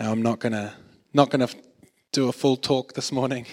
[0.00, 0.74] Now, I'm not gonna
[1.12, 1.48] not gonna
[2.10, 3.46] do a full talk this morning,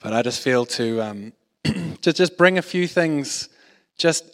[0.00, 1.32] but I just feel to um,
[2.00, 3.50] to just bring a few things.
[3.98, 4.24] Just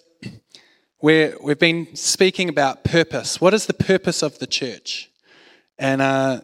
[0.99, 3.41] where we've been speaking about purpose.
[3.41, 5.11] What is the purpose of the church?
[5.81, 6.43] And uh,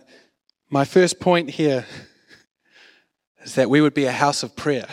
[0.68, 1.86] my first point here
[3.44, 4.88] is that we would be a house of prayer.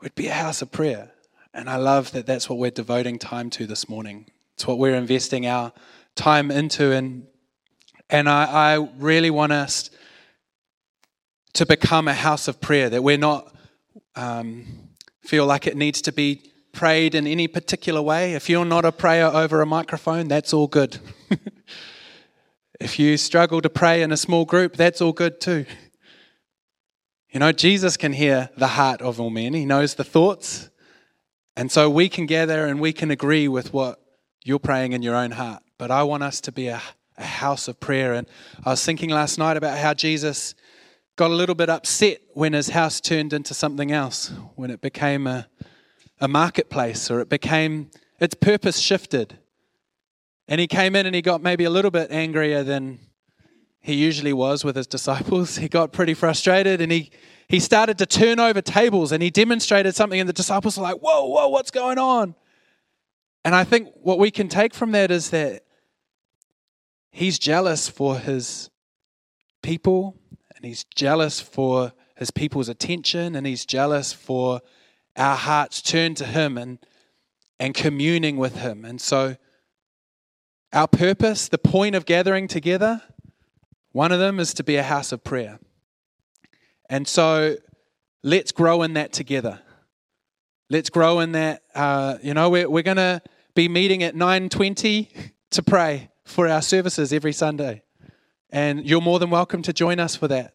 [0.00, 1.10] We'd be a house of prayer.
[1.52, 4.30] And I love that that's what we're devoting time to this morning.
[4.54, 5.72] It's what we're investing our
[6.18, 6.92] time into.
[6.92, 7.26] And,
[8.10, 9.88] and I, I really want us
[11.54, 13.54] to become a house of prayer, that we're not
[14.14, 14.66] um,
[15.22, 16.42] feel like it needs to be
[16.72, 18.34] prayed in any particular way.
[18.34, 20.98] If you're not a prayer over a microphone, that's all good.
[22.80, 25.64] if you struggle to pray in a small group, that's all good too.
[27.30, 30.70] You know, Jesus can hear the heart of all men, He knows the thoughts.
[31.56, 34.00] And so we can gather and we can agree with what
[34.44, 35.62] you're praying in your own heart.
[35.78, 36.82] But I want us to be a,
[37.16, 38.12] a house of prayer.
[38.12, 38.26] And
[38.64, 40.54] I was thinking last night about how Jesus
[41.14, 45.26] got a little bit upset when his house turned into something else, when it became
[45.26, 45.46] a,
[46.20, 49.38] a marketplace or it became, its purpose shifted.
[50.48, 52.98] And he came in and he got maybe a little bit angrier than
[53.80, 55.56] he usually was with his disciples.
[55.56, 57.10] He got pretty frustrated and he,
[57.48, 60.96] he started to turn over tables and he demonstrated something, and the disciples were like,
[60.96, 62.34] Whoa, whoa, what's going on?
[63.44, 65.62] And I think what we can take from that is that
[67.18, 68.70] he's jealous for his
[69.60, 70.16] people
[70.54, 74.60] and he's jealous for his people's attention and he's jealous for
[75.16, 76.78] our hearts turned to him and
[77.58, 78.84] and communing with him.
[78.84, 79.36] And so
[80.72, 83.02] our purpose, the point of gathering together,
[83.90, 85.58] one of them is to be a house of prayer.
[86.88, 87.56] And so
[88.22, 89.60] let's grow in that together.
[90.70, 91.62] Let's grow in that.
[91.74, 93.20] Uh, you know, we're, we're going to
[93.56, 97.82] be meeting at 9.20 to pray for our services every Sunday.
[98.50, 100.54] And you're more than welcome to join us for that.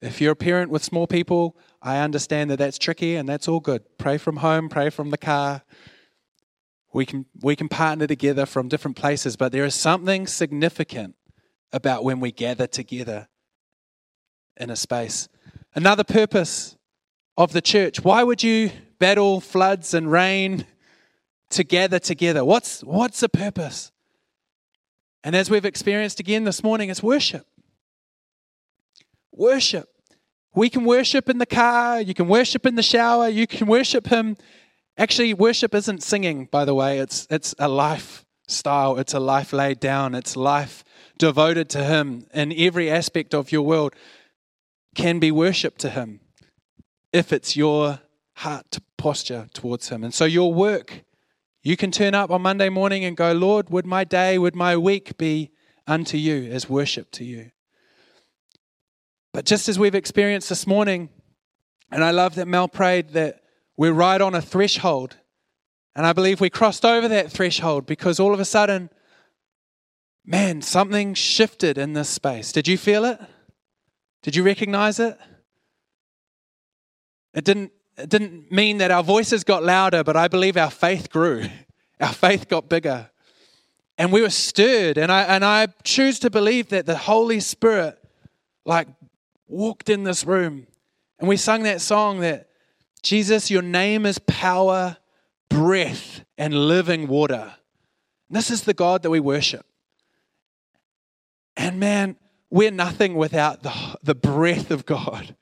[0.00, 3.60] If you're a parent with small people, I understand that that's tricky and that's all
[3.60, 3.82] good.
[3.98, 5.62] Pray from home, pray from the car.
[6.92, 11.16] We can, we can partner together from different places, but there is something significant
[11.72, 13.28] about when we gather together
[14.56, 15.28] in a space.
[15.74, 16.76] Another purpose
[17.36, 18.02] of the church.
[18.02, 20.64] Why would you battle floods and rain
[21.50, 22.44] to gather together?
[22.44, 23.92] What's, what's the purpose?
[25.28, 27.46] And as we've experienced again this morning, it's worship.
[29.30, 29.86] Worship.
[30.54, 34.06] We can worship in the car, you can worship in the shower, you can worship
[34.06, 34.38] Him.
[34.96, 39.80] Actually, worship isn't singing, by the way, it's, it's a lifestyle, it's a life laid
[39.80, 40.82] down, it's life
[41.18, 43.92] devoted to Him in every aspect of your world
[44.94, 46.20] can be worship to Him
[47.12, 48.00] if it's your
[48.36, 50.04] heart posture towards Him.
[50.04, 51.04] And so your work,
[51.68, 54.74] you can turn up on Monday morning and go, Lord, would my day, would my
[54.74, 55.50] week be
[55.86, 57.50] unto you as worship to you?
[59.34, 61.10] But just as we've experienced this morning,
[61.90, 63.42] and I love that Mel prayed that
[63.76, 65.18] we're right on a threshold.
[65.94, 68.88] And I believe we crossed over that threshold because all of a sudden,
[70.24, 72.50] man, something shifted in this space.
[72.50, 73.20] Did you feel it?
[74.22, 75.18] Did you recognize it?
[77.34, 81.10] It didn't, it didn't mean that our voices got louder, but I believe our faith
[81.10, 81.44] grew.
[82.00, 83.10] Our faith got bigger.
[83.98, 84.98] And we were stirred.
[84.98, 87.98] And I, and I choose to believe that the Holy Spirit,
[88.64, 88.86] like,
[89.48, 90.68] walked in this room.
[91.18, 92.50] And we sung that song that
[93.02, 94.96] Jesus, your name is power,
[95.48, 97.54] breath, and living water.
[98.28, 99.66] And this is the God that we worship.
[101.56, 102.16] And man,
[102.50, 105.34] we're nothing without the, the breath of God.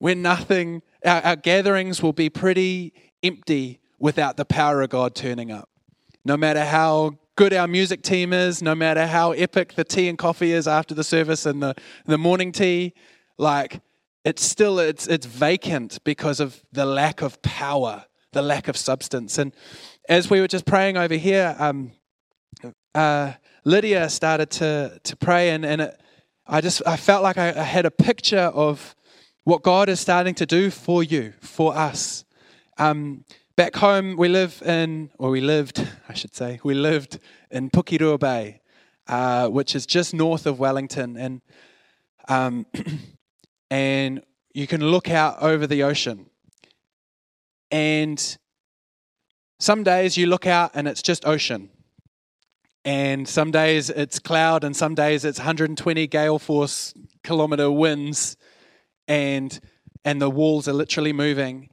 [0.00, 5.50] We're nothing, our, our gatherings will be pretty empty without the power of God turning
[5.50, 5.68] up.
[6.24, 10.18] No matter how good our music team is, no matter how epic the tea and
[10.18, 11.74] coffee is after the service and the,
[12.06, 12.92] the morning tea,
[13.38, 13.80] like
[14.24, 19.38] it's still it's it's vacant because of the lack of power, the lack of substance.
[19.38, 19.54] And
[20.08, 21.92] as we were just praying over here, um,
[22.94, 23.32] uh,
[23.64, 26.00] Lydia started to to pray, and and it,
[26.46, 28.94] I just I felt like I, I had a picture of
[29.44, 32.24] what God is starting to do for you, for us.
[32.78, 33.24] Um,
[33.56, 37.18] back home, we live in, or we lived, I should say, we lived
[37.50, 38.60] in Pukerua Bay,
[39.06, 41.40] uh, which is just north of Wellington, and
[42.28, 42.66] um,
[43.70, 44.22] and
[44.54, 46.26] you can look out over the ocean.
[47.70, 48.38] And
[49.58, 51.70] some days you look out and it's just ocean.
[52.84, 58.38] And some days it's cloud, and some days it's 120 gale force kilometer winds,
[59.10, 59.58] and,
[60.04, 61.68] and the walls are literally moving.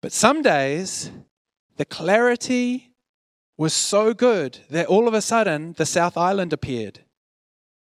[0.00, 1.10] But some days,
[1.76, 2.90] the clarity
[3.58, 7.00] was so good that all of a sudden the South Island appeared.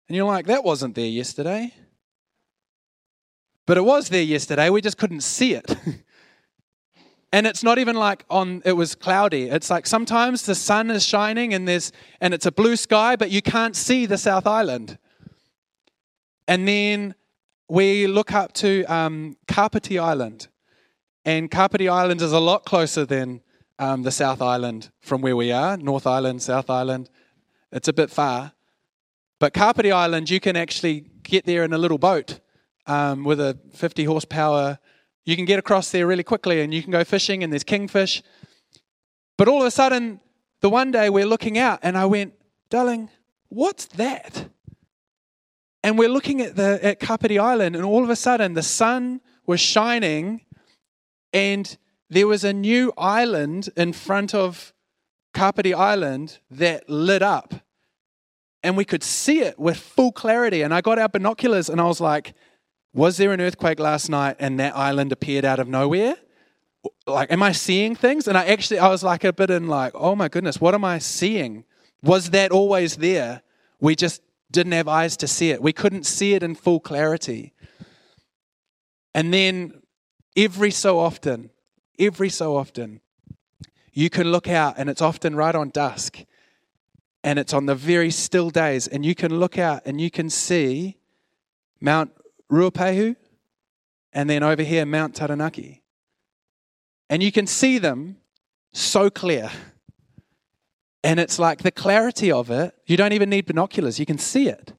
[0.08, 1.72] And you're like, that wasn't there yesterday.
[3.64, 5.76] But it was there yesterday, we just couldn't see it.
[7.32, 9.44] and it's not even like on it was cloudy.
[9.44, 13.30] It's like sometimes the sun is shining and there's and it's a blue sky, but
[13.30, 14.98] you can't see the South Island.
[16.48, 17.14] And then
[17.68, 20.48] we look up to um, Island.
[21.24, 23.40] And Kapiti Island is a lot closer than
[23.78, 27.10] um, the South Island from where we are, North Island, South Island.
[27.72, 28.52] It's a bit far.
[29.40, 32.40] But Kapiti Island, you can actually get there in a little boat
[32.86, 34.78] um, with a 50 horsepower.
[35.24, 38.22] You can get across there really quickly and you can go fishing, and there's kingfish.
[39.36, 40.20] But all of a sudden,
[40.60, 42.34] the one day we're looking out, and I went,
[42.70, 43.10] Darling,
[43.48, 44.48] what's that?
[45.86, 49.20] And we're looking at the at Kapiti Island, and all of a sudden the sun
[49.46, 50.40] was shining,
[51.32, 51.78] and
[52.10, 54.74] there was a new island in front of
[55.32, 57.54] Kapiti Island that lit up.
[58.64, 60.62] And we could see it with full clarity.
[60.62, 62.34] And I got our binoculars and I was like,
[62.92, 66.16] was there an earthquake last night and that island appeared out of nowhere?
[67.06, 68.26] Like, am I seeing things?
[68.26, 70.84] And I actually, I was like a bit in like, oh my goodness, what am
[70.84, 71.64] I seeing?
[72.02, 73.42] Was that always there?
[73.78, 75.62] We just didn't have eyes to see it.
[75.62, 77.52] We couldn't see it in full clarity.
[79.14, 79.82] And then
[80.36, 81.50] every so often,
[81.98, 83.00] every so often,
[83.92, 86.18] you can look out, and it's often right on dusk,
[87.24, 90.30] and it's on the very still days, and you can look out and you can
[90.30, 90.96] see
[91.80, 92.12] Mount
[92.50, 93.16] Ruapehu,
[94.12, 95.82] and then over here, Mount Taranaki.
[97.10, 98.18] And you can see them
[98.72, 99.50] so clear.
[101.04, 104.48] And it's like the clarity of it, you don't even need binoculars, you can see
[104.48, 104.72] it.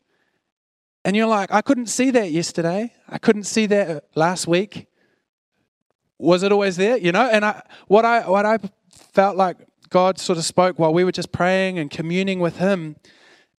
[1.05, 2.93] And you're like, I couldn't see that yesterday.
[3.07, 4.87] I couldn't see that last week
[6.19, 6.97] was it always there?
[6.97, 8.57] You know, and I, what I what I
[9.13, 9.57] felt like
[9.89, 12.95] God sort of spoke while we were just praying and communing with Him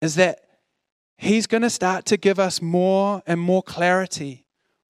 [0.02, 0.42] is that
[1.18, 4.46] He's going to start to give us more and more clarity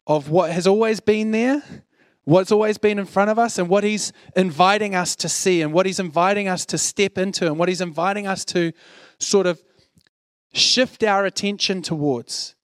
[0.06, 1.64] of what has always been there,
[2.28, 5.72] what's always been in front of us, and what He's inviting us to see, and
[5.72, 8.74] what He's inviting us to step into, and what He's inviting us to
[9.18, 9.64] sort of
[10.54, 12.56] shift our attention towards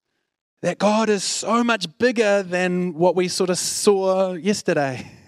[0.62, 5.10] that God is so much bigger than what we sort of saw yesterday.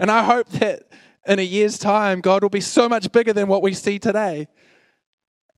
[0.00, 0.84] And I hope that
[1.26, 4.46] in a year's time, God will be so much bigger than what we see today.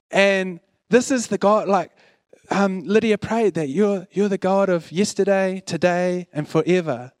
[0.09, 0.59] And
[0.89, 1.91] this is the God, like
[2.49, 7.11] um, Lydia prayed that you're, you're the God of yesterday, today, and forever.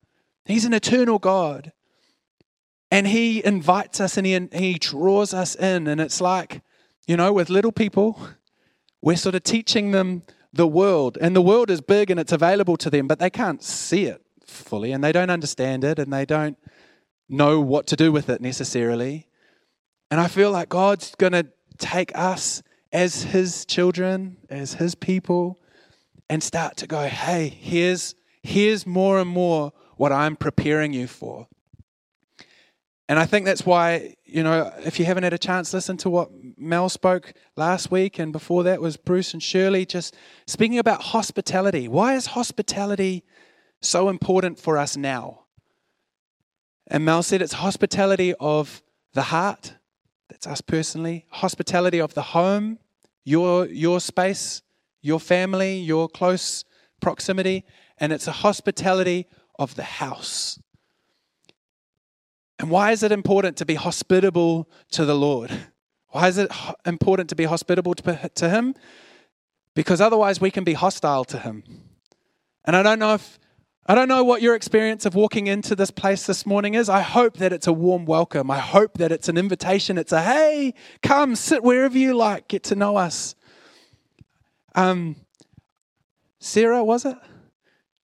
[0.51, 1.71] He's an eternal God.
[2.89, 5.87] And He invites us and He, he draws us in.
[5.87, 6.61] And it's like,
[7.07, 8.19] you know, with little people,
[9.01, 11.17] we're sort of teaching them the world.
[11.19, 14.21] And the world is big and it's available to them, but they can't see it
[14.45, 16.57] fully and they don't understand it and they don't
[17.29, 19.27] know what to do with it necessarily.
[20.09, 22.61] And I feel like God's going to take us
[22.91, 25.57] as His children, as His people,
[26.29, 29.71] and start to go, hey, here's, here's more and more
[30.01, 31.47] what I'm preparing you for.
[33.07, 36.09] And I think that's why, you know, if you haven't had a chance, listen to
[36.09, 40.15] what Mel spoke last week, and before that was Bruce and Shirley, just
[40.47, 41.87] speaking about hospitality.
[41.87, 43.23] Why is hospitality
[43.79, 45.41] so important for us now?
[46.87, 48.81] And Mel said it's hospitality of
[49.13, 49.75] the heart,
[50.29, 52.79] that's us personally, hospitality of the home,
[53.23, 54.63] your, your space,
[55.03, 56.65] your family, your close
[57.01, 57.65] proximity,
[57.99, 59.27] and it's a hospitality
[59.61, 60.59] of the house.
[62.57, 65.51] And why is it important to be hospitable to the Lord?
[66.09, 66.51] Why is it
[66.85, 68.73] important to be hospitable to Him?
[69.75, 71.63] Because otherwise we can be hostile to Him.
[72.65, 73.37] And I don't know if
[73.85, 76.87] I don't know what your experience of walking into this place this morning is.
[76.89, 78.49] I hope that it's a warm welcome.
[78.49, 79.97] I hope that it's an invitation.
[79.97, 83.35] It's a hey, come sit wherever you like, get to know us.
[84.75, 85.15] Um,
[86.39, 87.17] Sarah, was it?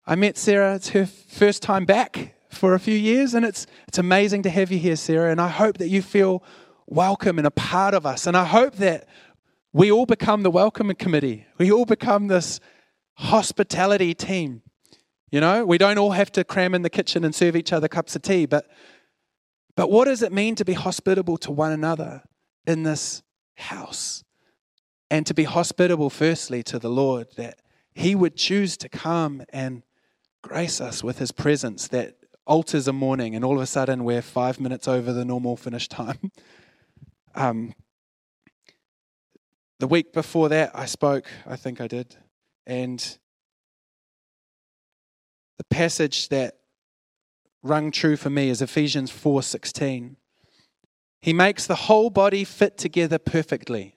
[0.10, 0.76] I met Sarah.
[0.76, 4.72] It's her first time back for a few years, and it's, it's amazing to have
[4.72, 5.30] you here, Sarah.
[5.30, 6.46] And I hope that you feel
[6.86, 8.26] welcome and a part of us.
[8.26, 9.06] And I hope that
[9.74, 11.46] we all become the welcoming committee.
[11.58, 12.62] We all become this
[13.16, 14.62] hospitality team.
[15.30, 17.90] You know, we don't all have to cram in the kitchen and serve each other
[17.90, 18.66] cups of tea, but
[19.76, 22.24] but what does it mean to be hospitable to one another
[22.66, 23.22] in this
[23.56, 24.24] house?
[25.12, 27.62] And to be hospitable firstly to the Lord that
[27.94, 29.84] he would choose to come and
[30.48, 34.22] grace us with his presence that alters a morning, and all of a sudden we're
[34.22, 36.32] five minutes over the normal finish time.
[37.36, 37.74] um,
[39.80, 42.16] the week before that, I spoke, I think I did,
[42.66, 43.18] and
[45.58, 46.56] the passage that
[47.62, 50.16] rung true for me is Ephesians 4:16.
[51.22, 53.97] He makes the whole body fit together perfectly.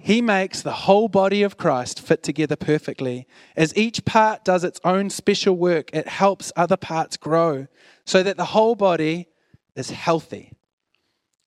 [0.00, 3.26] He makes the whole body of Christ fit together perfectly.
[3.56, 7.66] As each part does its own special work, it helps other parts grow
[8.06, 9.28] so that the whole body
[9.74, 10.52] is healthy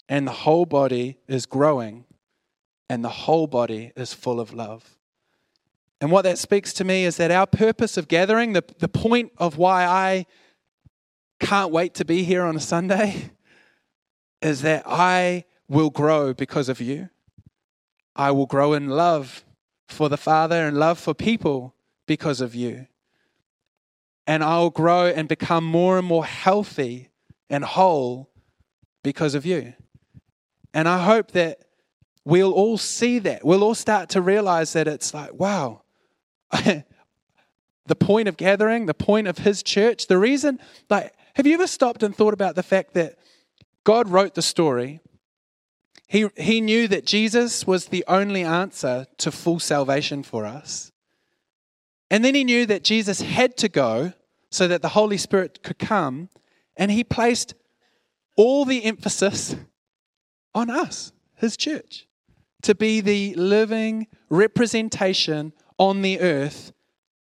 [0.10, 2.04] and the whole body is growing
[2.90, 4.98] and the whole body is full of love.
[6.02, 9.32] And what that speaks to me is that our purpose of gathering, the, the point
[9.38, 10.26] of why I
[11.40, 13.32] can't wait to be here on a Sunday,
[14.42, 17.10] is that I will grow because of you.
[18.16, 19.44] I will grow in love
[19.88, 21.76] for the Father and love for people
[22.06, 22.88] because of you.
[24.28, 27.10] And I'll grow and become more and more healthy
[27.50, 28.30] and whole
[29.04, 29.74] because of you.
[30.74, 31.60] And I hope that
[32.24, 33.44] we'll all see that.
[33.44, 35.82] We'll all start to realize that it's like, wow,
[36.52, 36.84] the
[38.00, 42.04] point of gathering, the point of his church, the reason, like, have you ever stopped
[42.04, 43.18] and thought about the fact that
[43.84, 45.02] God wrote the story?
[46.12, 50.92] He, he knew that Jesus was the only answer to full salvation for us.
[52.10, 54.12] And then he knew that Jesus had to go
[54.50, 56.28] so that the Holy Spirit could come.
[56.76, 57.54] And he placed
[58.36, 59.56] all the emphasis
[60.54, 62.08] on us, his church,
[62.64, 66.74] to be the living representation on the earth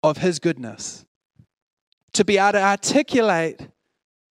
[0.02, 1.06] of his goodness.
[2.14, 3.68] To be able to articulate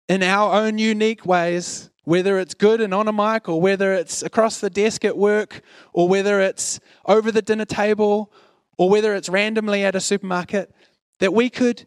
[0.10, 4.24] in our own unique ways whether it's good and on a mic, or whether it's
[4.24, 5.62] across the desk at work,
[5.94, 8.32] or whether it's over the dinner table,
[8.78, 10.74] or whether it's randomly at a supermarket,
[11.20, 11.86] that we could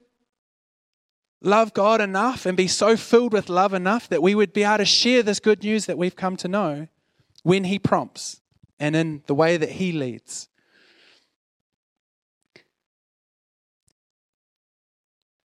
[1.43, 4.79] love God enough and be so filled with love enough that we would be able
[4.79, 6.89] to share this good news that we've come to know
[7.43, 8.41] when He prompts
[8.79, 10.49] and in the way that He leads.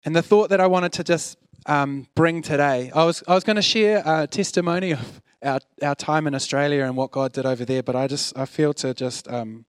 [0.03, 2.91] And the thought that I wanted to just um, bring today.
[2.93, 6.83] I was, I was going to share a testimony of our, our time in Australia
[6.83, 9.65] and what God did over there, but I just I feel to just um,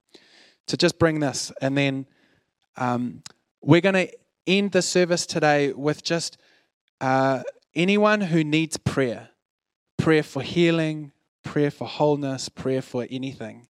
[0.66, 2.06] to just bring this, and then
[2.76, 3.22] um,
[3.62, 4.08] we're going to
[4.46, 6.36] end the service today with just
[7.00, 7.42] uh,
[7.74, 9.30] anyone who needs prayer,
[9.96, 13.66] prayer for healing, prayer for wholeness, prayer for anything,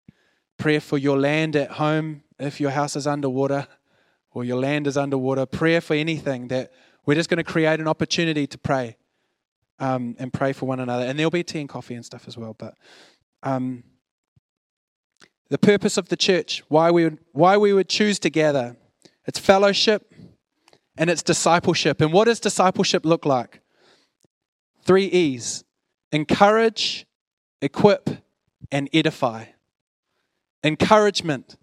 [0.57, 3.67] prayer for your land at home if your house is underwater
[4.31, 6.71] or your land is underwater, prayer for anything that
[7.05, 8.97] we're just going to create an opportunity to pray
[9.79, 11.05] um, and pray for one another.
[11.05, 12.55] And there'll be tea and coffee and stuff as well.
[12.57, 12.75] But
[13.43, 13.83] um,
[15.49, 18.77] the purpose of the church, why we, would, why we would choose to gather,
[19.25, 20.13] it's fellowship
[20.97, 22.01] and it's discipleship.
[22.01, 23.61] And what does discipleship look like?
[24.83, 25.63] Three E's
[26.11, 27.05] encourage,
[27.61, 28.09] equip,
[28.71, 29.45] and edify.
[30.63, 31.57] Encouragement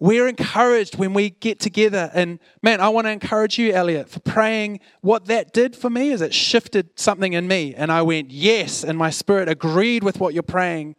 [0.00, 2.10] we're encouraged when we get together.
[2.14, 4.80] And man, I want to encourage you, Elliot, for praying.
[5.00, 7.74] What that did for me is it shifted something in me.
[7.74, 8.84] And I went, yes.
[8.84, 10.96] And my spirit agreed with what you're praying.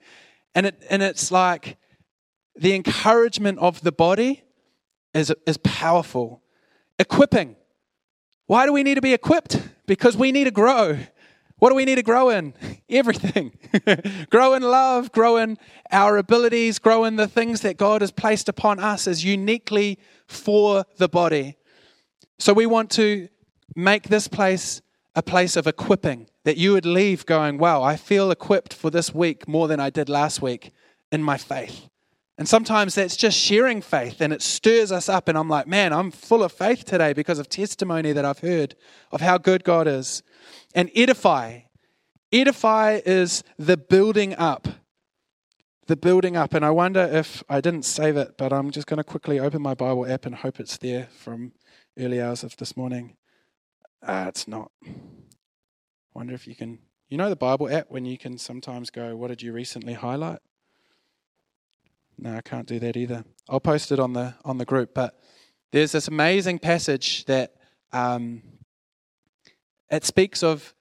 [0.53, 1.77] And, it, and it's like
[2.56, 4.44] the encouragement of the body
[5.13, 6.41] is, is powerful.
[6.98, 7.56] Equipping.
[8.48, 9.62] Why do we need to be equipped?
[9.86, 10.98] Because we need to grow.
[11.60, 12.54] What do we need to grow in?
[12.89, 13.51] Everything.
[14.30, 15.58] grow in love, grow in
[15.92, 20.86] our abilities, grow in the things that God has placed upon us as uniquely for
[20.98, 21.58] the body.
[22.39, 23.28] So we want to
[23.75, 24.82] make this place
[25.16, 29.13] a place of equipping, that you would leave going, wow, I feel equipped for this
[29.13, 30.72] week more than I did last week
[31.12, 31.89] in my faith.
[32.39, 35.27] And sometimes that's just sharing faith and it stirs us up.
[35.27, 38.75] And I'm like, man, I'm full of faith today because of testimony that I've heard
[39.12, 40.24] of how good God is
[40.74, 41.60] and edify.
[42.31, 44.69] Edify is the building up.
[45.88, 46.53] The building up.
[46.53, 49.62] And I wonder if I didn't save it, but I'm just going to quickly open
[49.62, 51.51] my Bible app and hope it's there from
[52.00, 53.17] early hours of this morning.
[54.01, 54.72] Ah, it's not.
[56.13, 56.79] Wonder if you can.
[57.10, 60.39] You know the Bible app when you can sometimes go, What did you recently highlight?
[62.21, 63.23] No, I can't do that either.
[63.47, 64.93] I'll post it on the on the group.
[64.93, 65.17] But
[65.71, 67.55] there's this amazing passage that
[67.93, 68.41] um,
[69.89, 70.73] it speaks of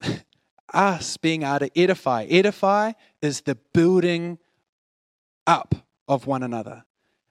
[0.72, 2.24] us being able to edify.
[2.24, 4.38] Edify is the building
[5.46, 5.74] up
[6.06, 6.84] of one another.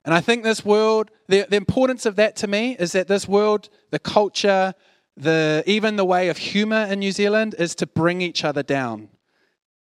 [0.05, 3.27] And I think this world, the, the importance of that to me is that this
[3.27, 4.73] world, the culture,
[5.17, 9.09] the even the way of humor in New Zealand is to bring each other down.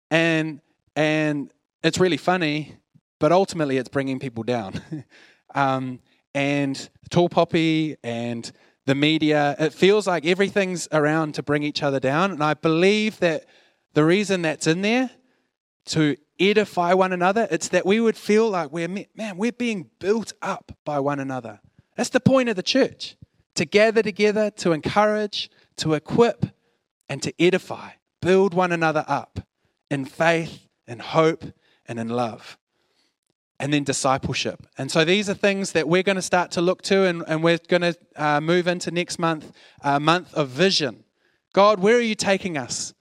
[0.09, 0.61] And
[0.95, 2.75] and it's really funny,
[3.19, 4.81] but ultimately it's bringing people down.
[5.55, 5.99] um,
[6.33, 8.51] and tall poppy and
[8.85, 9.55] the media.
[9.59, 12.31] It feels like everything's around to bring each other down.
[12.31, 13.45] And I believe that
[13.93, 15.09] the reason that's in there
[15.85, 20.33] to edify one another, it's that we would feel like we're, man, we're being built
[20.41, 21.59] up by one another.
[21.95, 23.15] That's the point of the church
[23.55, 26.45] to gather together, to encourage, to equip,
[27.09, 27.91] and to edify.
[28.21, 29.39] build one another up
[29.89, 31.43] in faith, in hope,
[31.85, 32.57] and in love.
[33.61, 34.65] And then discipleship.
[34.77, 37.43] And so these are things that we're going to start to look to, and, and
[37.43, 39.51] we're going to uh, move into next month,
[39.81, 41.03] a month of vision.
[41.51, 42.93] God, where are you taking us?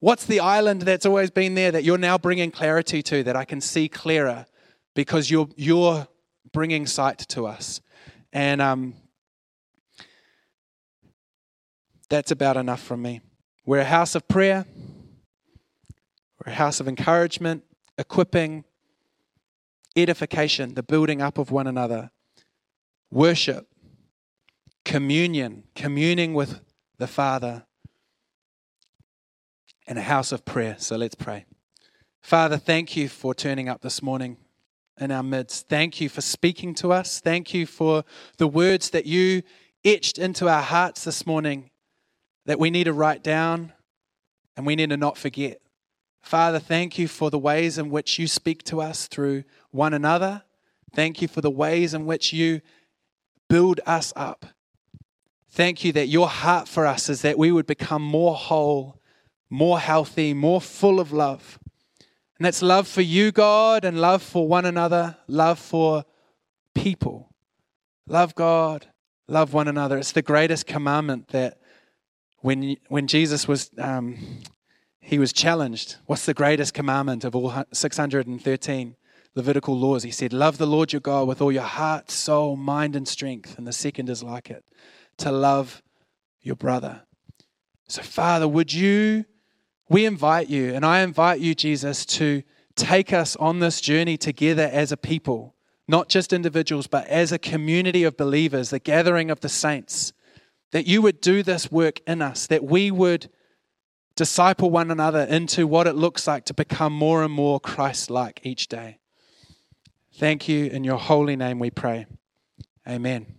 [0.00, 3.44] What's the island that's always been there that you're now bringing clarity to, that I
[3.44, 4.46] can see clearer
[4.94, 6.08] because you're, you're
[6.52, 7.80] bringing sight to us?
[8.32, 8.94] And um,
[12.08, 13.20] that's about enough from me.
[13.64, 14.66] We're a house of prayer,
[16.44, 17.62] we're a house of encouragement,
[17.98, 18.64] equipping,
[19.96, 22.10] edification, the building up of one another,
[23.10, 23.66] worship,
[24.84, 26.60] communion, communing with
[26.98, 27.64] the Father,
[29.86, 30.76] and a house of prayer.
[30.78, 31.46] So let's pray.
[32.22, 34.36] Father, thank you for turning up this morning
[34.98, 35.68] in our midst.
[35.68, 37.20] Thank you for speaking to us.
[37.20, 38.04] Thank you for
[38.38, 39.42] the words that you
[39.84, 41.70] etched into our hearts this morning
[42.46, 43.72] that we need to write down
[44.56, 45.60] and we need to not forget.
[46.22, 49.44] Father, thank you for the ways in which you speak to us through
[49.76, 50.42] one another.
[50.94, 52.62] Thank you for the ways in which you
[53.48, 54.46] build us up.
[55.50, 59.00] Thank you that your heart for us is that we would become more whole,
[59.48, 61.58] more healthy, more full of love.
[62.38, 66.04] And that's love for you, God, and love for one another, love for
[66.74, 67.32] people.
[68.06, 68.86] Love God,
[69.26, 69.96] love one another.
[69.98, 71.58] It's the greatest commandment that
[72.40, 74.18] when, when Jesus was, um,
[75.00, 78.96] he was challenged, what's the greatest commandment of all 613
[79.36, 80.02] Levitical laws?
[80.02, 83.56] He said, love the Lord your God with all your heart, soul, mind, and strength.
[83.58, 84.64] And the second is like it,
[85.18, 85.82] to love
[86.40, 87.02] your brother.
[87.86, 89.26] So, Father, would you,
[89.88, 92.42] we invite you, and I invite you, Jesus, to
[92.74, 95.54] take us on this journey together as a people,
[95.86, 100.12] not just individuals, but as a community of believers, the gathering of the saints
[100.72, 103.30] that you would do this work in us, that we would
[104.16, 108.40] disciple one another into what it looks like to become more and more Christ like
[108.42, 108.98] each day.
[110.18, 110.64] Thank you.
[110.66, 112.06] In your holy name we pray.
[112.88, 113.35] Amen.